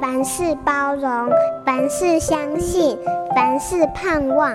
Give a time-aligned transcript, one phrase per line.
[0.00, 1.30] 凡事包容，
[1.64, 2.98] 凡事相信，
[3.34, 4.52] 凡事盼望。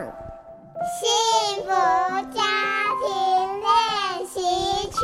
[0.84, 1.70] 幸福
[2.32, 2.42] 家
[3.02, 4.40] 庭练习
[4.90, 4.98] 曲。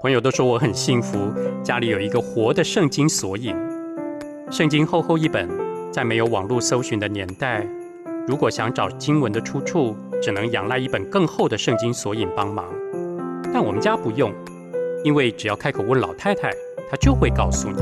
[0.00, 1.32] 朋友都说我很幸福，
[1.62, 3.56] 家里有一个活的圣经索引。
[4.50, 5.48] 圣经厚厚一本，
[5.90, 7.66] 在没有网络搜寻的年代，
[8.26, 12.66] 如果想找经文的出处，只能仰赖一本更厚的圣经索引帮忙。
[13.52, 14.32] 但我们家不用。
[15.04, 16.50] 因为只要开口问老太太，
[16.90, 17.76] 她就会告诉你。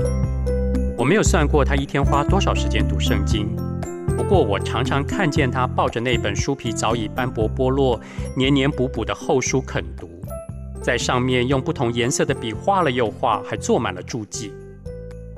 [0.98, 3.48] 我没有算过她一天花多少时间读圣经，
[4.16, 7.98] 不过我常常看见她抱着那本书皮早已斑驳剥落、
[8.36, 10.10] 黏黏补补的厚书啃读，
[10.82, 14.52] 在上面用不同颜色的笔画了又画，还做满了注记。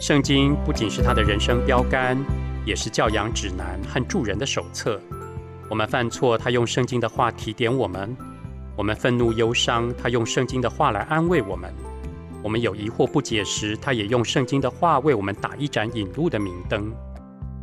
[0.01, 2.19] 圣经不仅是她的人生标杆，
[2.65, 4.99] 也是教养指南和助人的手册。
[5.69, 8.17] 我们犯错，她用圣经的话提点我们。
[8.77, 11.71] 我们愤怒忧伤，他用圣经的话来安慰我们；
[12.43, 16.93] 我们有疑惑不解时，他也用圣经的话为我们打一盏引路的明灯。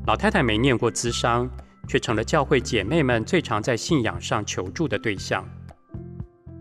[0.07, 1.49] 老太太没念过资商，
[1.87, 5.45] 却成了教会姐妹们最常在信仰上求助的对象。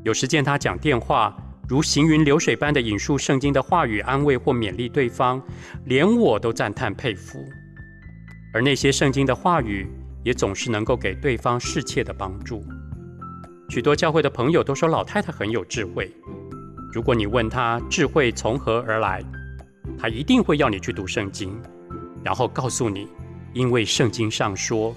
[0.02, 1.36] 有时见她讲电话，
[1.68, 5.40] 如行云流水般的引述圣经的话语，安慰或勉励对方，
[5.84, 7.38] 连我都赞叹佩服。
[8.52, 9.86] 而那些圣经的话语，
[10.24, 12.64] 也总是能够给对方适切的帮助。
[13.70, 16.10] 许多教会的朋友都说老太太很有智慧。
[16.92, 19.22] 如果你问她智慧从何而来，
[19.96, 21.56] 她一定会要你去读圣经，
[22.24, 23.06] 然后告诉你，
[23.52, 24.92] 因为圣经上说，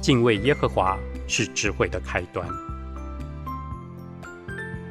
[0.00, 2.48] 敬畏耶和华是智慧的开端。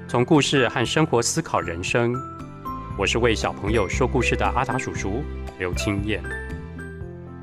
[0.07, 2.13] 从故事和生活思考人生，
[2.99, 5.23] 我是为小朋友说故事的阿达叔叔
[5.57, 6.21] 刘清燕。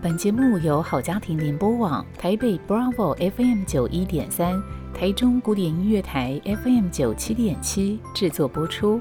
[0.00, 4.62] 本节目由好家庭联播网台北 Bravo FM 九一点三。
[5.04, 8.98] 台中古典音乐台 FM 九七点七制作播出，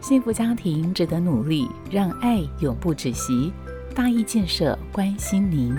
[0.00, 3.52] 幸福家庭值得努力，让爱永不止息。
[3.94, 5.76] 大义建设关心您。